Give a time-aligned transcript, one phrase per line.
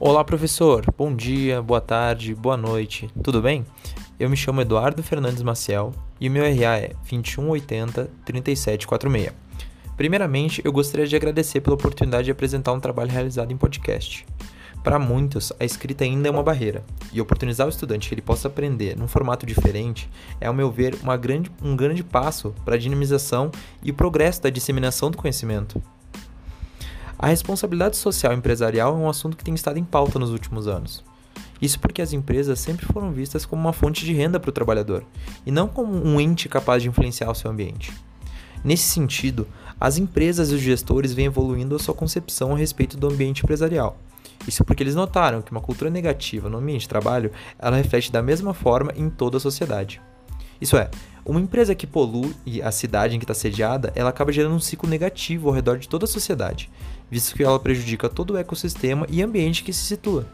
[0.00, 0.84] Olá, professor.
[0.96, 3.10] Bom dia, boa tarde, boa noite.
[3.20, 3.66] Tudo bem?
[4.16, 9.32] Eu me chamo Eduardo Fernandes Maciel e o meu RA é 2180 3746.
[9.96, 14.24] Primeiramente, eu gostaria de agradecer pela oportunidade de apresentar um trabalho realizado em podcast.
[14.84, 18.46] Para muitos, a escrita ainda é uma barreira, e oportunizar o estudante que ele possa
[18.46, 20.08] aprender num formato diferente
[20.40, 23.50] é, ao meu ver, grande, um grande passo para a dinamização
[23.82, 25.82] e o progresso da disseminação do conhecimento.
[27.18, 31.04] A responsabilidade social empresarial é um assunto que tem estado em pauta nos últimos anos.
[31.60, 35.04] Isso porque as empresas sempre foram vistas como uma fonte de renda para o trabalhador,
[35.44, 37.92] e não como um ente capaz de influenciar o seu ambiente.
[38.62, 39.48] Nesse sentido,
[39.80, 43.98] as empresas e os gestores vêm evoluindo a sua concepção a respeito do ambiente empresarial.
[44.46, 48.22] Isso porque eles notaram que uma cultura negativa no ambiente de trabalho, ela reflete da
[48.22, 50.00] mesma forma em toda a sociedade.
[50.60, 50.90] Isso é,
[51.24, 54.88] uma empresa que polui a cidade em que está sediada, ela acaba gerando um ciclo
[54.88, 56.70] negativo ao redor de toda a sociedade,
[57.10, 60.26] visto que ela prejudica todo o ecossistema e ambiente que se situa.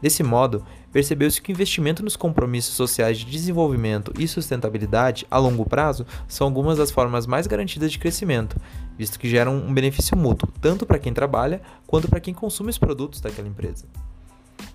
[0.00, 5.64] Desse modo, percebeu-se que o investimento nos compromissos sociais de desenvolvimento e sustentabilidade a longo
[5.68, 8.56] prazo são algumas das formas mais garantidas de crescimento,
[8.98, 12.78] visto que geram um benefício mútuo, tanto para quem trabalha quanto para quem consome os
[12.78, 13.86] produtos daquela empresa.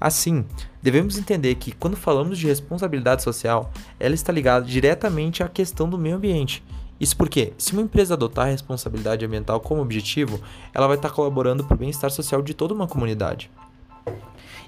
[0.02, 0.44] Assim,
[0.82, 5.96] devemos entender que quando falamos de responsabilidade social, ela está ligada diretamente à questão do
[5.96, 6.64] meio ambiente.
[7.00, 10.42] Isso porque, se uma empresa adotar a responsabilidade ambiental como objetivo,
[10.74, 13.52] ela vai estar colaborando para o bem-estar social de toda uma comunidade.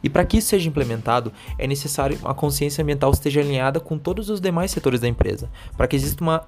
[0.03, 4.29] E para que isso seja implementado, é necessário a consciência ambiental esteja alinhada com todos
[4.29, 6.43] os demais setores da empresa, para que exista uma,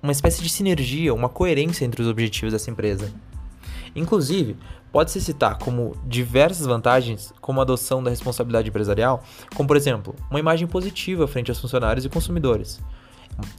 [0.00, 3.12] uma espécie de sinergia, uma coerência entre os objetivos dessa empresa.
[3.94, 4.56] Inclusive,
[4.92, 9.22] pode-se citar como diversas vantagens, como a adoção da responsabilidade empresarial,
[9.54, 12.80] como por exemplo, uma imagem positiva frente aos funcionários e consumidores.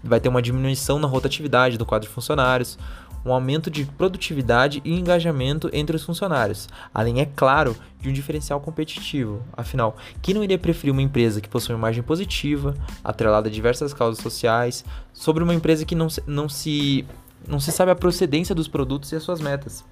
[0.04, 2.78] Vai ter uma diminuição na rotatividade do quadro de funcionários,
[3.26, 8.60] um aumento de produtividade e engajamento entre os funcionários, além, é claro, de um diferencial
[8.62, 9.44] competitivo.
[9.56, 13.94] Afinal, quem não iria preferir uma empresa que possui uma imagem positiva, atrelada a diversas
[13.94, 17.06] causas sociais, sobre uma empresa que não, não, se,
[17.48, 19.84] não se sabe a procedência dos produtos e as suas metas?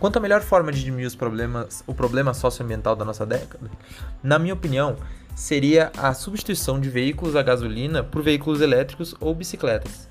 [0.00, 3.70] Quanto à melhor forma de diminuir os problemas, o problema socioambiental da nossa década,
[4.22, 4.96] na minha opinião,
[5.36, 10.08] seria a substituição de veículos a gasolina por veículos elétricos ou bicicletas.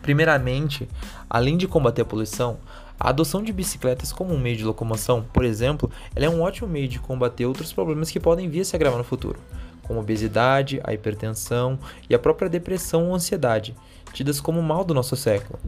[0.00, 0.88] Primeiramente,
[1.28, 2.58] além de combater a poluição,
[2.98, 6.88] a adoção de bicicletas como um meio de locomoção, por exemplo, é um ótimo meio
[6.88, 9.38] de combater outros problemas que podem vir a se agravar no futuro,
[9.82, 11.78] como a obesidade, a hipertensão
[12.08, 13.76] e a própria depressão ou ansiedade,
[14.14, 15.58] tidas como mal do nosso século.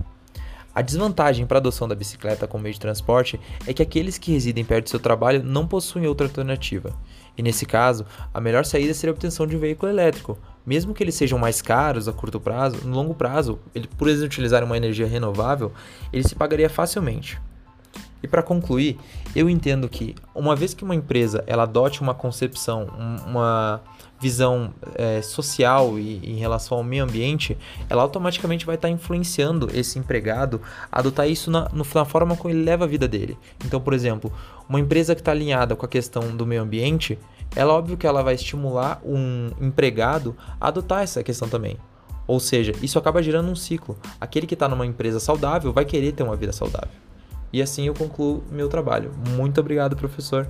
[0.78, 4.30] A desvantagem para a adoção da bicicleta como meio de transporte é que aqueles que
[4.30, 6.96] residem perto do seu trabalho não possuem outra alternativa.
[7.36, 10.38] E nesse caso, a melhor saída seria a obtenção de um veículo elétrico.
[10.64, 14.22] Mesmo que eles sejam mais caros a curto prazo, no longo prazo, ele, por eles
[14.22, 15.72] utilizarem uma energia renovável,
[16.12, 17.40] ele se pagaria facilmente.
[18.22, 18.98] E para concluir,
[19.34, 22.88] eu entendo que uma vez que uma empresa ela adote uma concepção,
[23.26, 23.80] uma
[24.20, 27.56] visão é, social e em relação ao meio ambiente,
[27.88, 32.52] ela automaticamente vai estar tá influenciando esse empregado a adotar isso na, na forma como
[32.52, 33.38] ele leva a vida dele.
[33.64, 34.32] Então, por exemplo,
[34.68, 37.18] uma empresa que está alinhada com a questão do meio ambiente,
[37.54, 41.76] é óbvio que ela vai estimular um empregado a adotar essa questão também.
[42.26, 43.96] Ou seja, isso acaba gerando um ciclo.
[44.20, 47.07] Aquele que está numa empresa saudável vai querer ter uma vida saudável.
[47.52, 49.12] E assim eu concluo meu trabalho.
[49.36, 50.46] Muito obrigado, professor.